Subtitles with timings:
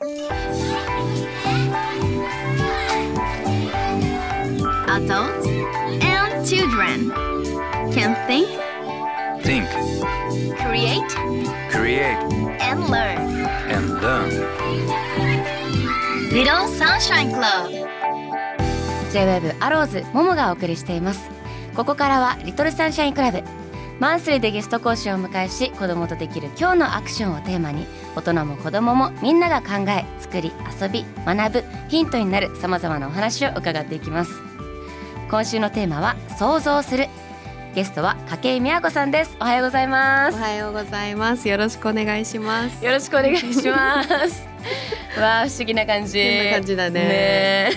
[0.00, 0.16] Adults
[6.00, 7.10] and children
[7.92, 8.48] can think,
[9.42, 9.68] Think,
[10.56, 11.04] create,
[11.70, 12.16] create,
[12.62, 13.18] and learn.
[13.68, 14.30] and learn.
[16.32, 17.68] Little Sunshine Club
[19.12, 21.28] J-WAVE アローズモモがお送りしています
[21.76, 23.42] ここからはリトルサンシャインクラブ
[24.00, 27.86] マンスリーでゲスト講師をお迎えし子供とできる今日のアクションをテーマに
[28.16, 34.32] 大人も子供もみんなが考え作り遊び学ぶヒントになるさまざまなお話を伺っていきます。
[35.30, 37.08] 今週のテーマは想像する。
[37.74, 39.36] ゲストは筧美和子さんです。
[39.38, 41.46] おはようございまおすはようございます。
[41.46, 42.82] よろしくお願いします。
[42.82, 44.48] よろしくお願いします。
[45.20, 46.24] わあ不思議な感じ。
[46.24, 47.00] こんな感じだね。
[47.00, 47.70] ね。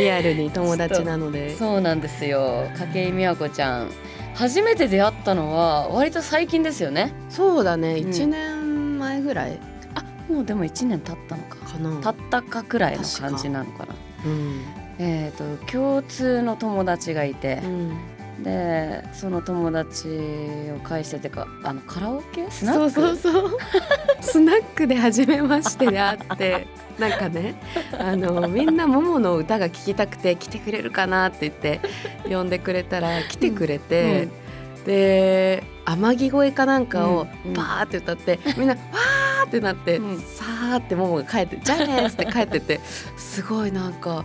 [0.00, 1.56] リアルに友達なので。
[1.56, 2.68] そうなんですよ。
[2.92, 3.90] 筧美和子ちゃん
[4.34, 7.94] 初めて出会ったのは割と最近ですよねそうだね。
[7.94, 9.58] うん一年前ぐらい
[9.94, 12.12] あもうでも1年経ったのかかな。
[12.12, 14.60] 経ったかくらいの感じなのかなうん。
[14.98, 17.96] えっ、と共通の友達がいてう、ん。
[18.42, 22.50] でその友達を介しててかあのカラオケ？
[22.50, 23.58] スナッそクうそうそう。
[24.20, 26.66] スナックで初めましてで会って。
[26.98, 27.56] なんかね、
[27.98, 31.80] あのみんなももの歌が聴きたくて来てくれるかなって言って
[32.32, 34.28] 呼んでくれたら来てくれて、
[34.86, 42.78] で天城越えかなんかをうんうんバーって歌って、みんなわーってなって、うんさーってももが帰って「じゃあね」って帰ってって
[43.16, 44.24] すごいなんか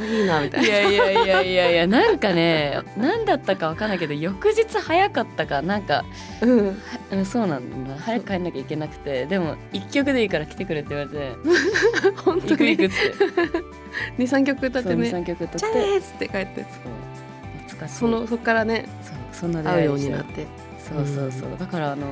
[0.00, 0.66] こいいなみたいな。
[0.66, 6.04] いやいやいやいやいやなんかね何だったかわかんないけど翌日早かったかなんか
[6.40, 7.96] うん、うん、そうなんだ。
[7.98, 11.32] 早く帰んなきゃいけなくてでも一曲でいいから来てくれって言われて。
[12.24, 12.96] 本当行く行くっにつ
[14.18, 15.08] 二三曲歌ってね。
[15.08, 15.58] 23曲歌って。
[15.58, 16.64] じゃあねっつって帰って。
[17.66, 17.94] 懐かしい。
[17.96, 18.86] そのそこからね。
[19.02, 20.46] そうそんな出会うようになって。
[20.90, 22.06] そうそうそう、だからあの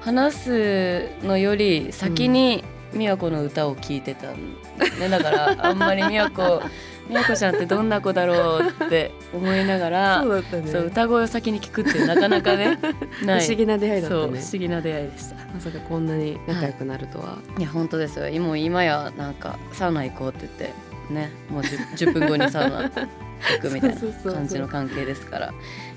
[0.00, 4.56] 話すのより先に美和子の歌を聴いてたん
[4.98, 5.08] ね。
[5.08, 6.62] だからあんまり美和子
[7.10, 10.70] 美和子ちゃんってどんな子だろうって思いながら そうだったね。
[10.70, 12.78] そう歌声を先に聞くってなかなかね
[13.20, 15.34] 不思議な出会いだったそう不ね思議な出会いでした。
[15.52, 18.42] まさかこんなに仲良くなるとは、いや本当ですよ。
[18.42, 23.94] もう今やなんかサウナ行こうって言ってねもう 10, 10 分後にサウナ行くみたい
[24.24, 25.52] な感じの関係ですから。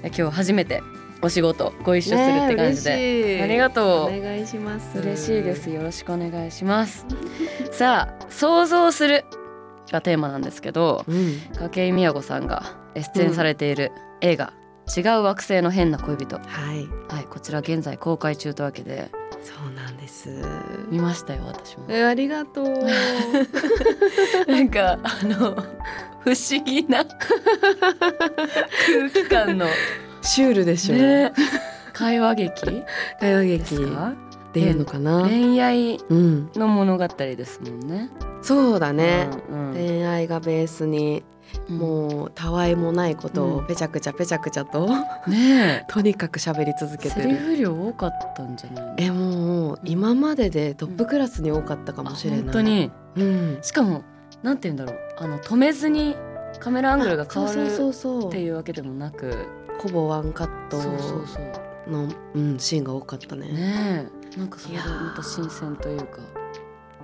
[0.06, 0.82] 今日初めて
[1.22, 4.18] お仕事ご一緒するって感じで、ありがとう。
[4.18, 4.98] お願いします。
[5.00, 5.70] 嬉しいです。
[5.70, 7.06] よろしくお願いします。
[7.72, 9.24] さあ想像する
[9.92, 11.40] がテーマなんですけどうん。
[11.72, 12.64] 筧美和子さんが
[13.16, 14.54] 出演されている映画、
[14.96, 16.38] 違う惑星の変な恋人。
[16.38, 16.42] は
[16.74, 16.88] い。
[17.14, 19.10] はいこちら現在公開中というわけで。
[19.42, 20.30] そうなんです。
[20.90, 21.86] 見ましたよ私も。
[21.90, 22.66] えありがとう。
[24.48, 25.38] なんかあの
[26.22, 27.04] 不思議な
[28.88, 29.68] 空気感の
[30.22, 31.34] シュールでしょ、ね。
[31.92, 32.84] 会話劇
[33.20, 33.76] 会話で劇
[34.54, 38.12] っていうのかな、恋愛うんの物語ですもんね。
[38.44, 39.74] そうだね、うんうん。
[39.74, 41.24] 恋愛がベースに
[41.70, 41.78] うん。
[41.80, 43.66] もうたわいもないことをうん。
[43.66, 44.88] ペチャクチャペチャクチャと、
[45.28, 47.22] ね とにかく喋り続えけてる。
[47.24, 48.94] セリフ量多かったんじゃないの？
[48.98, 52.92] えもう今まででトップクラスに多かったかもしれない、あ本当に。
[53.16, 53.58] うん。
[53.64, 54.04] しかも
[54.44, 55.02] なんて言うんだろう。
[55.18, 56.16] あの止めずに
[56.60, 58.30] カメラアングルが変わるそうそうそうそう。
[58.30, 59.34] っていうわけでもなく。
[59.80, 61.92] ほぼワンカットそうそうそう。
[61.92, 63.48] のうん、シーンが多かったね。
[63.48, 65.04] ねえなんかそれでいやー。
[65.10, 66.20] また新鮮というか。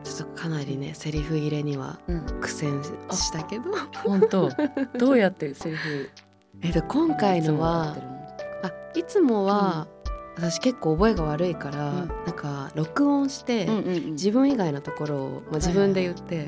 [0.03, 2.21] ちょっとかなりねセリフ入れにはうん。
[2.41, 2.81] 苦戦
[3.11, 3.63] したけど。
[4.03, 4.49] 本当？
[4.97, 6.09] どうやってセリフ
[6.61, 7.95] えっと今回のは
[8.63, 9.87] あいつもは、
[10.39, 12.07] 私結構覚えが悪いから、うん。
[12.07, 13.67] なんか録音して、
[14.11, 16.47] 自分以外のところを、まあ、自分で言って、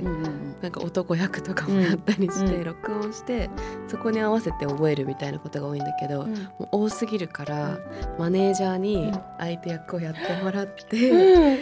[0.62, 3.50] なんか男役とかもやったりして、うん録音して
[3.88, 6.34] そこに合わせて覚えるみたいなことが多いんだけど、うん。
[6.34, 7.80] もう多すぎるから、
[8.18, 11.57] マネージャーに相手役をやってもらって、うん。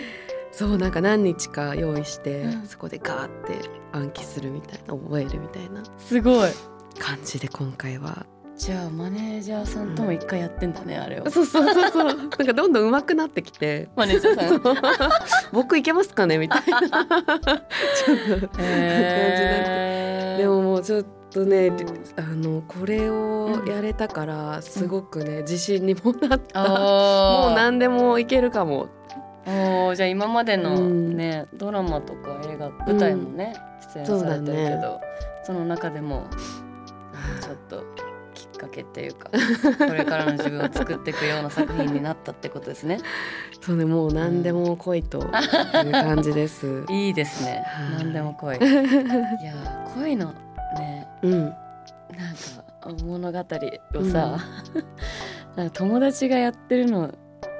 [0.52, 2.68] そうなんか何日か用意して、うん。
[2.68, 6.50] そこでガーって暗記するみたいな覚えるみたいなすごい。
[7.00, 8.26] 感じで今回は
[8.60, 12.04] じゃあマネージャーさんとも一回やってんだね、あれをそうそうそうそう。
[12.14, 13.88] なんかどんどん上手くなってきて。
[13.96, 14.62] マネージャーさん。
[14.62, 14.76] そう。
[15.54, 16.38] 僕いけますかね？
[16.38, 16.78] みたいな。
[16.90, 20.42] ちょっと感じになってへー。
[20.42, 21.78] でももうちょっとね、うん。
[22.18, 26.68] あのこれをやれたからすごくね、自信にもなった。
[26.68, 28.90] もう何でもいけるかも。
[29.48, 31.16] おーじゃあ今までのうん。
[31.16, 33.56] ね、ドラマとか映画舞台もね、
[33.94, 35.00] 出演されてるけど
[35.44, 36.28] そ,、の中でも
[37.42, 37.84] ちょっと
[38.60, 39.30] かけっていうか。
[39.30, 43.00] これからの自分を作っていくような作品になったってことですね。
[43.62, 46.86] そうねもう何でも来いという感じです。
[46.92, 47.64] いいですね。
[47.66, 48.04] はい。
[48.04, 48.58] 何でも来い。
[48.60, 50.34] いやー恋の
[50.78, 51.54] ねうん、なん
[52.82, 54.38] か物語をさ、
[55.56, 57.12] なんか友達がやってるの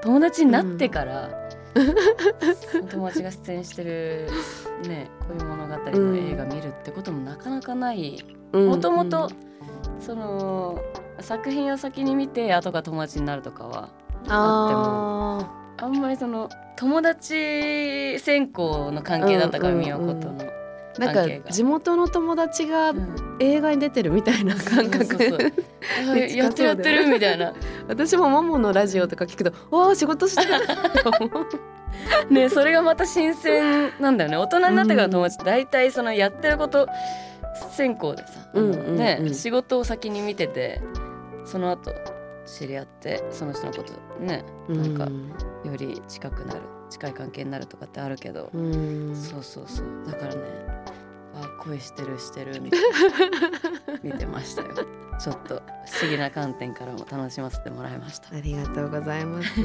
[0.02, 1.30] 友達になってから、
[2.82, 4.28] お友達が出演してる
[4.88, 8.24] ねこういう物語の映画見るってこともなかなかない。
[8.52, 9.30] もともと
[10.00, 10.78] その
[11.20, 13.88] 作品を先に見て後が友達になるとかは
[14.28, 15.46] あ
[15.78, 20.60] あんまりその友達先行の関係だったからようことのー
[20.98, 23.30] なんか地元の友達がうん。
[23.40, 25.52] 映画に出てるみたいな感覚そうそうそう。
[26.12, 27.54] あやってるやってるみたいな。
[27.88, 30.60] 私もマモのラジオとか聞くと「わあ仕事してる!」
[31.02, 31.46] と思う。
[32.32, 34.36] ねそれがまた新鮮なんだよね。
[34.36, 36.86] 大人になってからの友達大体そのやってること
[37.70, 38.96] 先行でさ、うんうんうん。
[38.96, 40.80] ね仕事を先に見てて
[41.44, 41.92] その後
[42.46, 45.08] 知り合ってその人のことねなんか
[45.68, 49.14] より近くなる近い関係になるとかってあるけど、うん。
[49.14, 49.86] そうそうそう。
[50.06, 50.40] だからね
[51.34, 52.88] あ恋してるしてるみたいな。
[54.02, 54.68] 見てましたよ。
[55.18, 58.34] ちょっと不思議な観点からも楽しませてもらいました。
[58.34, 59.48] ありがとうございます。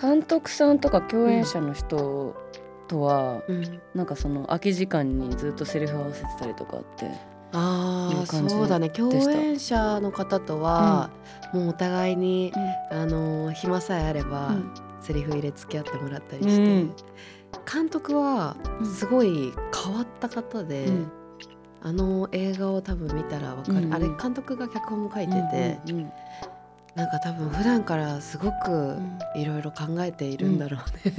[0.00, 2.36] 監督さんとか共演者の人
[2.88, 3.80] とは、うん。
[3.94, 7.10] なんかその空き時間にずっとセリフ合わせてたりとかって
[7.52, 8.90] あそうだね。
[8.90, 11.10] 共演者の方とは、
[11.54, 12.52] もうお互いに、
[12.90, 14.74] うあの暇さえあれば、ん。
[15.00, 16.94] セリフ入れ付き合ってもらったりして、うん。
[17.72, 18.86] 監督はうん。
[18.86, 19.52] すごい
[19.84, 21.12] 変わった方で、うん。
[21.80, 23.84] あの映画を多分見たらわかる、うん。
[23.84, 25.98] うんあれ監督が脚本も書いてて、うん。
[26.00, 26.12] うん。
[26.96, 29.18] なんか多分普段からすごくん。
[29.36, 31.14] いろいろ考えているんだろうね、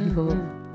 [0.00, 0.10] うん。
[0.12, 0.69] あの、うん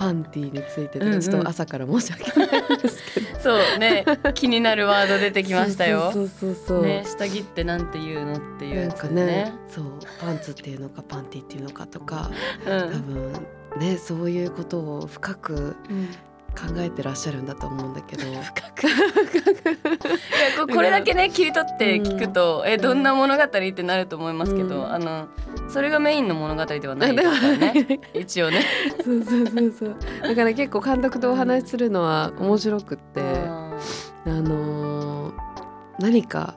[0.00, 1.20] パンティーについてとうんうん。
[1.20, 4.04] かちょっと朝から申し訳ないんですけど、そうね。
[4.34, 6.10] 気になるワード出てきましたよ。
[6.12, 9.84] そうそうそうね下着ってなんて言うのっていうなんかねそう
[10.20, 12.30] パンツっていうのかパンティーっていうのかとか
[12.64, 13.32] う多ん分
[13.78, 16.08] ねそういうことを深くうん
[16.56, 18.22] 考えてらっしゃるんだと思うんだけど。
[18.42, 18.86] 深く。
[18.86, 18.96] いや
[20.66, 24.92] ここれだけね切り取って聞くと、えどんな物語ってなると思いますけど、うん。
[24.92, 25.28] あの
[25.68, 28.00] それがメインの物語ではないですからね。
[28.14, 28.64] 一応ね。
[29.04, 29.96] そうそうそうそう。
[30.22, 33.76] だから結構監督とお話しするのは面白くって、あ
[34.26, 35.34] あのー
[35.98, 36.54] 何か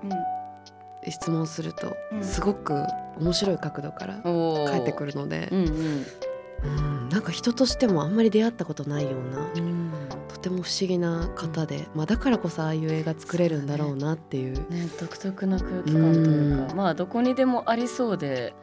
[1.04, 2.24] ー質問するとうん。
[2.24, 2.74] すごく
[3.20, 5.50] 面白い角度から返ってくるので。
[5.52, 6.06] う、んうん
[6.64, 9.92] うんなんか人としてもあんまり出会ったことないようなうん。
[10.30, 14.56] とても不思議な方で、まあ、だからこそああいう映画作れるんだろうなっていう。
[14.72, 16.78] ね、独特な空気感というか、うん。
[16.78, 18.54] まあどこにでもありそうで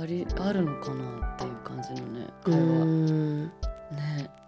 [0.00, 3.44] ありあるのかなっていう感じのねう会話、ん。
[3.46, 3.50] ね。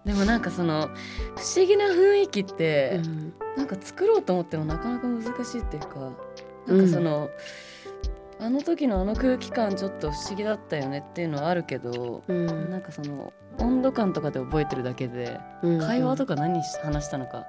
[0.04, 0.88] でもなんかその
[1.36, 3.32] 不思議な雰囲気って、うん。
[3.56, 6.12] なんか作ろうと思ってもなかなか難しいっていうか
[6.66, 7.28] なんかその、
[8.44, 12.70] あの時のあの空気感ちょっと不思議だったよねっていうのはあるけど、うん。
[12.70, 15.78] なんかその温度感とかで覚えてるだけで、うん。
[15.78, 17.46] 会話とか何し話したのか、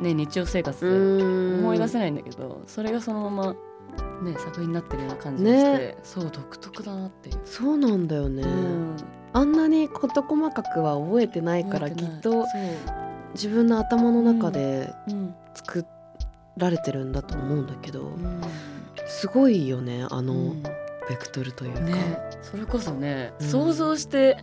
[0.00, 1.58] ね、日常生活でうん。
[1.60, 3.52] 思い出せないんだけど、それがそのまま、
[4.22, 5.96] ね、作品になってるような感じがして、ね。
[6.02, 7.40] そう独特だなっていう。
[7.44, 8.96] そうなんだよね、うん。
[9.34, 12.46] あんなに事細かくは覚えてないからきってと
[13.34, 15.34] 自分の頭の中でうん。
[15.54, 15.84] 作
[16.56, 18.40] られてるんだと思うんだけど、うん
[19.20, 20.62] すごいよねあのうん。
[21.08, 23.46] ベクトルというか、ね、それこそね、うん。
[23.46, 24.36] 想像して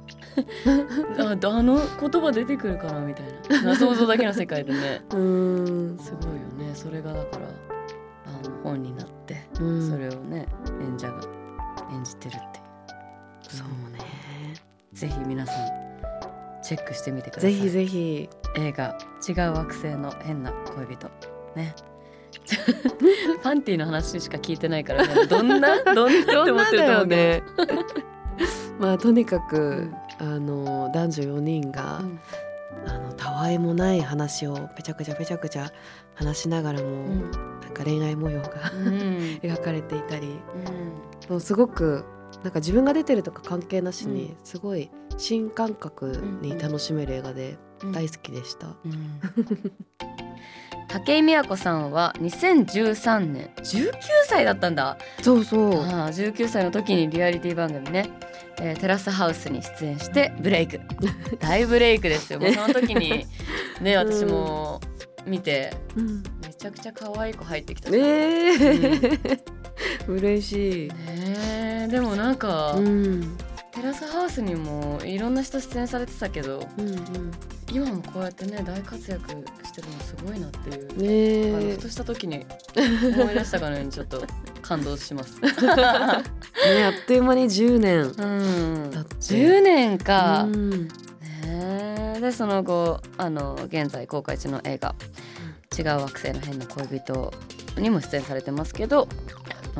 [1.17, 3.75] あ あの言葉出てくるかなみたいな。
[3.75, 5.01] 想像だけの世界でね。
[5.15, 5.97] うん。
[5.97, 6.33] すごいよ
[6.67, 6.75] ね。
[6.75, 7.47] それがだから
[8.25, 9.89] あの本になって、うん。
[9.89, 10.47] それをね
[10.81, 11.21] 演者が
[11.93, 13.55] 演じてるっていう。
[13.55, 13.99] そうね。
[14.91, 15.55] ぜひ皆さん
[16.61, 17.53] チェックしてみてください。
[17.53, 18.29] ぜひぜひ。
[18.55, 18.97] 映画
[19.27, 21.09] 「違う惑星の変な恋人」
[21.55, 21.75] ね
[23.43, 25.83] パンティの話しか聞いてないから、ね、どんな？
[25.93, 27.43] どんなって思ってると思うけね。
[28.79, 29.95] まあとにかく、ん。
[30.19, 32.19] あの男女4人ど、がう、ん。
[32.87, 35.71] あのたわいもない話をぺちゃくちゃぺちゃくちゃ
[36.15, 37.31] 話しながらも、うん。
[37.31, 39.39] なんか恋愛模様がうん。
[39.41, 40.27] 描かれていたり。
[40.27, 41.31] うん。
[41.31, 42.05] もうすごく
[42.43, 44.35] なんか自分が出てるとか関係なしに、うん。
[44.43, 47.57] すごい新感覚に楽しめる映画で
[47.91, 48.75] 大好きでした。
[50.73, 53.91] うん武井美和子さんは2013年19
[54.27, 54.97] 歳だったんだ。
[55.21, 55.75] そうそう。
[55.83, 58.09] ああ19歳の時にリアリティ番組ね、
[58.59, 60.81] えーテラスハウスに出演してブレイク。
[61.39, 62.39] 大ブレイクですよ。
[62.39, 63.27] もうその時に
[63.81, 64.81] ね 私も
[65.27, 67.93] 見てうん、めちゃくちゃ可愛い子入ってきたえ。
[68.55, 69.39] ー、
[70.07, 70.89] 嬉しい。
[70.89, 70.95] ね
[71.85, 71.87] え。
[71.87, 73.37] でもなんか、うん。
[73.71, 77.31] テラスハウスにもいろんな人出演されてたけどうんうん、
[77.71, 79.29] 今もこうやってね大活躍
[79.63, 82.45] してるのすごいなっていう、あのねふとした時に
[82.75, 84.23] 思い出したかのように ちょっと
[84.61, 85.39] 感動します。
[85.43, 88.01] えねあっという間に10年。
[88.01, 88.91] うん。
[88.91, 89.15] だって。
[89.15, 90.87] 10年か、うん。
[90.87, 90.89] ね
[91.43, 92.19] え。
[92.21, 94.95] でその後あの現在公開中の映画
[95.77, 97.33] 「違う惑星の変な恋人」
[97.77, 99.07] にも出演されてますけど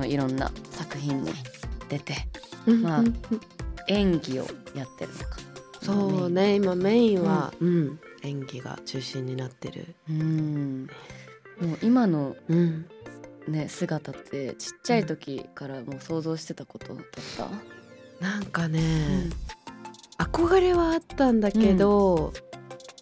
[0.05, 1.34] いろんな作品に
[1.89, 2.15] 出て
[2.65, 3.22] まあうん
[3.88, 5.49] 演技をやってるのか
[5.81, 8.00] そうね今メインは、うん。
[8.21, 9.95] 演技が中心になってる。
[10.09, 10.88] うん。
[11.62, 12.86] もう今のうん。
[13.48, 17.05] ね姿ってちっちゃい時からもう想像してたことだっ
[17.38, 17.48] た、
[18.24, 19.29] なんかね、
[20.19, 22.33] 憧れはあったんだけど、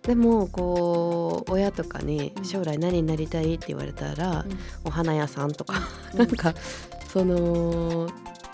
[0.03, 2.45] でもこう親とかにうん。
[2.45, 4.45] 将来何になりたいって言われたら、
[4.85, 5.81] お花屋さんとか、
[6.13, 6.19] うん。
[6.19, 6.53] なんか
[7.11, 8.07] その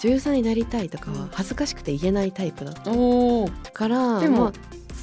[0.04, 1.22] 女優さんになりたいとかうん。
[1.22, 2.82] は恥ずかしくて言えないタイプだった。
[3.72, 4.52] からでも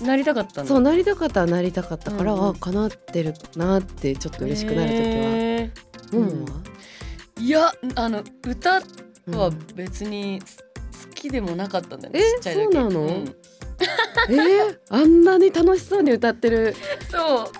[0.03, 2.49] まなりたかったそうなりたかったらなりたかったから、うんうん。
[2.51, 6.21] あ叶ってるなってちょっと嬉しくなる時は。
[6.21, 6.61] ももは、
[7.39, 8.79] いやあの歌
[9.27, 12.63] うんは別に好きでもなかったんだよね、えちっちゃい時。
[12.65, 13.01] そうなの？
[13.07, 13.35] ん。
[14.29, 16.75] えー、あんなに楽しそうに歌ってる。
[17.11, 17.51] そ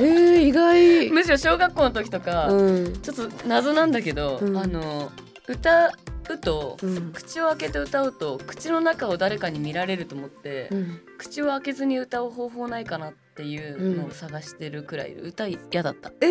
[0.00, 1.08] えー、意外。
[1.08, 3.00] うむしろ小学校の時とか、うん。
[3.00, 4.56] ちょっと謎なんだけど、うん。
[4.56, 5.10] あの
[5.48, 5.90] 歌
[6.30, 7.12] うと、うん。
[7.12, 11.00] 口を開けて歌うと口の中を誰かに見られると思って、うん。
[11.18, 16.30] 口を開けずに歌う方法ないかなっていうのを探してるくらい歌嫌だった、えー、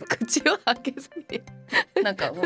[0.00, 1.38] う口を開けずに
[2.00, 2.32] ん、なんか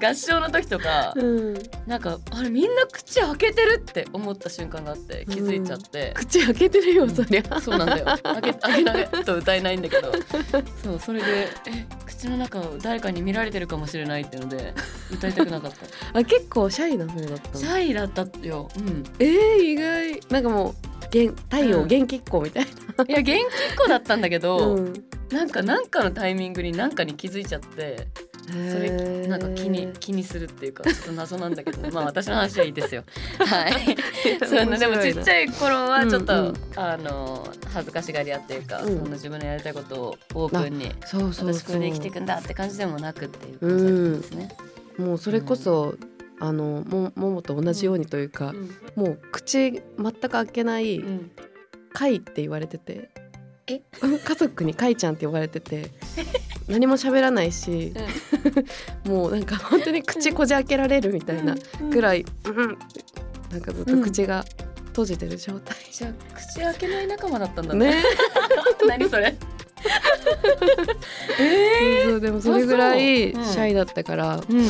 [0.00, 1.54] 合唱の時とかうん。
[1.86, 7.60] なんかあれみんな口開けてるって思った瞬間があって気づいちゃって、口開けてるよそりゃ。
[7.60, 8.06] そうなんだよ。
[8.22, 10.12] 開け開けないと歌えないんだけど。
[10.82, 14.74] そうそれでえ口の中を誰かに見られてるかもしれないっていうので
[15.12, 15.78] 歌いたくなかった。
[16.18, 20.20] あ結構シャイな方だったシのャイだったよ、うん、えー、意外。
[20.30, 20.93] なんかもう元
[21.50, 21.88] 太陽うん。
[21.88, 23.42] 元気っ子みたいいや元気
[23.74, 24.92] っ子だったんだけな、ど、うん、
[25.30, 28.08] なんかなんかのタイミングになんかに気づいちゃって
[28.46, 33.04] それなんか気に気にするっていうかちょっと謎なんだけど まあ私の話はいいですよ。
[33.38, 33.96] はい。
[34.46, 36.54] そうあのでもちっちいゃい頃はちょっと、うんうん。
[36.76, 38.98] あの恥ずかしがり屋っていうか、うん。
[38.98, 44.48] その自分のやりたいことをオープンにそうそう私こそうれで生きていくんだって感じでもなくっていう感じですね。
[44.98, 45.96] もうそれこそ、
[46.40, 48.54] あのもももと同じようにというか、
[48.96, 51.06] もう口全く開けないうん。
[51.06, 51.30] うん
[51.96, 53.08] カイって言われてて。
[53.68, 53.80] え？
[54.02, 55.92] 家族にカイちゃんって呼ばれてて
[56.68, 57.94] 何も喋らないし、
[59.06, 61.54] もうなんか本当に口こじ開けられるみたいな
[61.92, 63.04] くらい、うんって
[63.52, 64.44] なんかずっと口が
[64.86, 68.02] 閉じてる状態、じゃあ口開けない仲間だったんだね。
[68.88, 69.36] 何それ？
[71.38, 74.64] そうそうでもそれぐらいシャイだったから、うん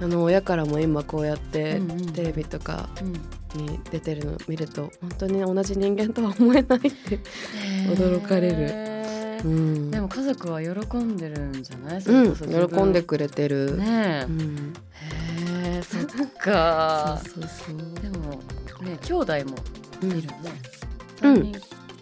[0.00, 1.80] あの親からも今こうやって
[2.14, 3.12] テレビとかうん。
[3.54, 7.20] に出てるの見ると本当に同じ人間とは思えないって、
[7.86, 9.48] 驚かれる。
[9.48, 9.90] うん。
[9.92, 12.02] でも家族は喜んでるんじゃない？
[12.02, 14.72] そうん、喜んでくれてる、ねうん、
[15.62, 15.74] え。
[15.76, 17.20] へえ、そっか。
[17.24, 17.76] そうそうそう。
[18.02, 18.30] でも
[18.82, 19.54] ね兄弟も
[20.02, 20.10] うん。
[20.18, 20.34] いるね。
[21.22, 21.34] うん。
[21.36, 21.60] 三人。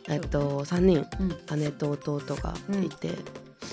[0.08, 1.06] えっと3人。
[1.20, 1.60] うん。
[1.60, 3.10] 姉と弟がいて、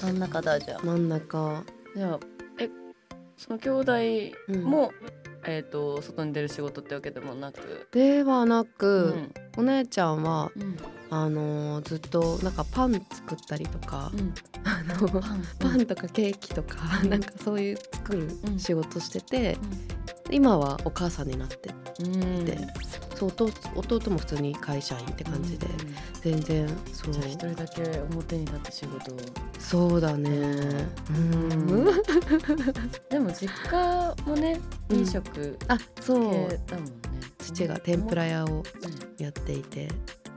[0.01, 0.79] 真ん中だじゃあ。
[0.83, 1.63] 真ん中、
[1.95, 2.19] じゃ
[3.39, 3.93] その兄弟
[4.49, 4.63] うん。
[4.65, 4.91] も、
[5.45, 7.87] えっ、と外に出る仕事ってわけでもなく。
[7.91, 9.13] ではなく、
[9.57, 9.61] うん。
[9.61, 10.77] お姉ちゃんはうん。
[11.09, 14.33] あのーずっとなんかパン作ったりとか、うん。
[14.65, 15.07] あの
[15.57, 15.85] パン。
[15.85, 17.09] とかケーキとか、うん。
[17.09, 18.59] なんかそういう作るうん。
[18.59, 19.57] 仕事してて、
[20.29, 21.71] 今はお母さんになって
[22.03, 22.43] うん。
[22.45, 22.57] で
[23.19, 25.75] そう弟弟も普通に会社員って感じで、うん。
[26.21, 27.13] 全然そう。
[27.13, 29.17] じゃあ一人だけ表に立って仕事を。
[29.59, 30.29] そうだね。
[31.09, 31.85] うん、
[33.09, 34.59] でも実家もね
[34.89, 34.99] うん。
[34.99, 36.31] 飲食あそう。
[36.31, 36.91] 系だもんね。
[37.39, 38.63] 父が天ぷら屋をうん。
[39.23, 39.89] やっていて。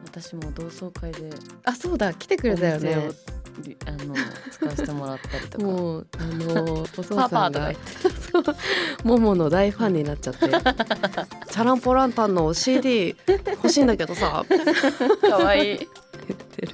[0.05, 1.31] 私も同窓会で。
[1.65, 2.13] あそうだ。
[2.13, 3.11] 来てくれたよね
[3.87, 4.15] あの
[4.51, 5.65] 使わせてもらったりとか。
[5.65, 8.61] もうあのお父パさんがパとか言って
[9.05, 14.45] モモの大ファンになっちゃって「チャランポランタンの CD 欲しいんだけどさ」
[15.29, 16.73] 可愛い言ってる。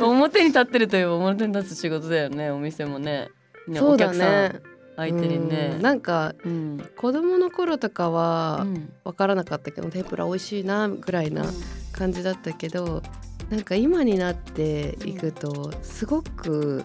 [0.00, 2.50] 表に立ってるといえば表に立つ仕事だよね。
[2.50, 3.30] お店もね。
[3.68, 4.62] ねそうだお客さねん
[4.96, 5.72] 相手にね。
[5.76, 6.90] うんなんかうん。
[6.96, 8.92] 子供の頃とかはうん。
[9.04, 11.44] 分からなかったけど天ぷら美味しいなぐらいな
[11.92, 13.02] 感じだったけど
[13.50, 16.84] なんか今になっていくとすごく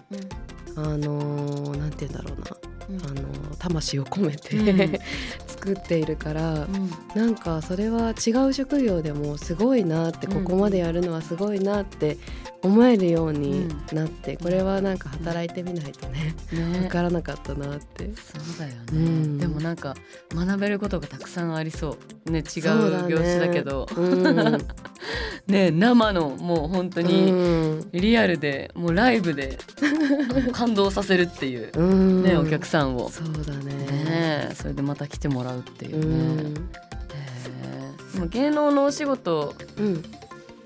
[0.76, 2.56] あのーなんて言うんだろうな。
[2.88, 3.18] うん。
[3.18, 4.98] あのー魂を込めて、うん。
[5.46, 6.90] 作っているからうん。
[7.14, 10.44] なんかそれは違う職業でもすごいなってうん。
[10.44, 12.18] ここまでやるのはすごいなって
[12.62, 16.80] 思えるようになってこれはなんか働いてみないとねね。
[16.80, 18.10] 分からなかったなって。
[18.14, 19.38] そうだよね、うん。
[19.38, 19.94] でもなんか
[20.34, 22.30] 学べることがたくさんありそう。
[22.30, 23.86] ね違う業種だけど。
[23.96, 24.58] うん
[25.46, 27.90] ね生のもう本当うにん。
[27.92, 29.58] リアルでもうライブで
[30.52, 32.22] 感動させるっていううん。
[32.22, 33.08] ねお客さんを。
[33.10, 33.74] そうだね。
[33.74, 36.60] ねそれでまた来てもらうっていううね
[38.18, 40.02] も芸能のお仕事うん。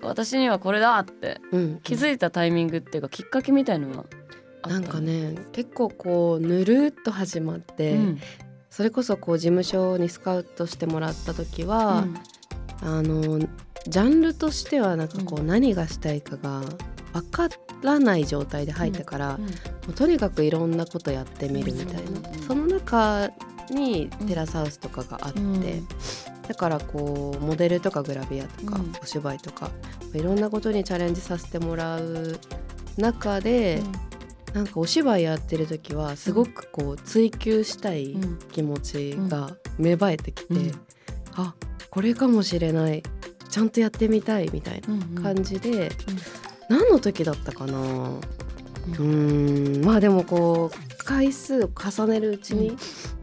[0.02, 1.80] 私にはこれだってうん。
[1.82, 4.04] 気づいたタイミングっていうかきっかけみたいのは
[4.62, 4.70] あった？
[4.70, 8.20] なんかね結構こうぬるっと始まって、うん。
[8.68, 12.04] それこそこう事務所にスカウトしてもらった時は、
[12.82, 13.38] あの
[13.88, 15.46] ジャンルとしてはなんかこううん。
[15.46, 16.62] 何がしたいかが
[17.12, 17.48] 分か
[17.82, 19.46] らない状態で入ったから、も
[19.88, 23.30] うとにかくいろんなことやってみるみたいな、その中
[23.70, 25.62] にテラスハウスとかがあって、うん。
[26.48, 28.92] だからこうモデルとかグラビアとか、うん。
[29.02, 29.70] お芝居とか
[30.14, 32.38] いろんなことにチャレンジさせてもらう
[32.96, 33.82] 中で、
[34.52, 40.72] なんかお芝居やってる時はすごくこう追求したいうん気持ちが芽生えてきて、うん。
[41.34, 41.54] あ
[41.90, 43.02] これかもしれない
[43.56, 45.88] ちゃんとやってみたいみたいうんな感じで、
[46.68, 47.78] 何の時だったかな。
[47.78, 49.82] うーん。
[49.82, 52.76] まあでもこう回数を重ねるうちにうん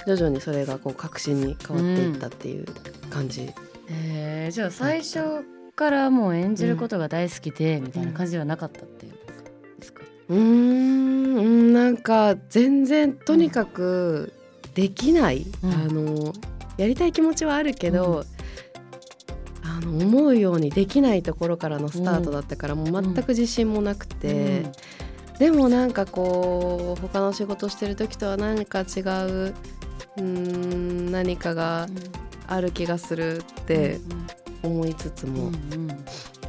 [0.08, 2.66] 徐々にそれがこう確信に変わっていったっていう
[3.12, 3.54] 感じ、
[3.92, 9.14] えー、じゃあ最初からもう演じることが大好きで、みたいな感じではなかったっていう
[9.78, 10.40] ですか、うーん。
[10.40, 11.74] うん。
[11.74, 14.34] なんか全然とにかく
[14.74, 15.72] できない、うん。
[15.72, 16.34] あの
[16.78, 18.26] やりたい気持ちはあるけど、
[19.78, 24.64] あの思うようにできないところからのスタートだったから、もう全く自信もなくて、
[25.40, 31.88] でもなんかこう他の仕事してる時とは何か違ううーん何かが
[32.48, 34.00] ある気がするって
[34.62, 35.52] 思いつつも、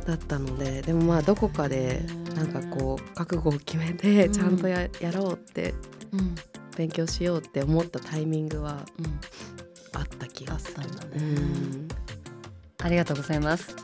[0.07, 2.02] だったのででもまあどこかで
[2.37, 4.33] なんかこう覚悟を決めてうん。
[4.33, 5.73] ちゃんとややろうって
[6.76, 9.21] 勉強しようって思ったタイミングはうん。
[9.97, 10.75] あった気がする。
[10.78, 11.23] あったんだね。
[11.23, 11.88] うん
[12.85, 13.75] ありがとうございます。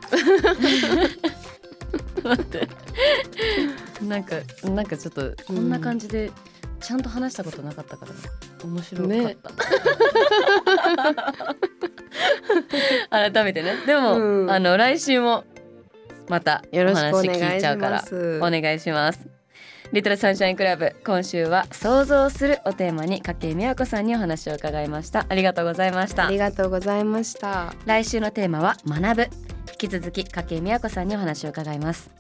[2.23, 2.69] 待って。
[4.05, 6.31] なんかなんかちょっとこんな感じで
[6.81, 8.13] ちゃんと話したことなかったから
[8.63, 9.35] 面白かっ
[13.09, 13.31] た。
[13.33, 13.77] 改めてね。
[13.87, 15.45] でも、うんあの来週も
[16.29, 19.30] またおよろしくお話聞いちゃうからお願いします。
[19.93, 25.27] リトルサンシャインクラブ今週は想像するをテーマに筧美和子さんにお話を伺いました。
[25.29, 26.29] ありがとうございました。
[26.29, 27.75] ありがとうございました。
[27.87, 29.23] 来週のテーマは学ぶ。
[29.83, 32.20] 引き続き筧美和子さんにお話を伺います